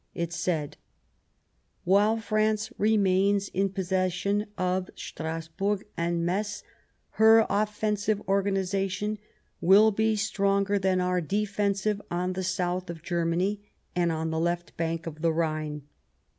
It 0.15 0.33
said:" 0.33 0.77
While 1.93 2.17
France 2.17 2.71
remains 2.79 3.49
in 3.49 3.69
possession 3.69 4.47
of 4.57 4.89
Strasburg 4.95 5.85
and 5.95 6.25
Metz, 6.25 6.63
her 7.21 7.45
offensive 7.47 8.19
organization 8.27 9.19
will 9.61 9.91
be 9.91 10.15
stronger 10.15 10.79
than 10.79 11.01
our 11.01 11.21
defensive 11.21 12.01
on 12.09 12.33
the 12.33 12.41
south 12.43 12.89
of 12.89 13.03
Germany, 13.03 13.61
and 13.95 14.11
on 14.11 14.31
the 14.31 14.39
left 14.39 14.75
bank 14.75 15.05
of 15.05 15.21
the 15.21 15.31
Rhine. 15.31 15.83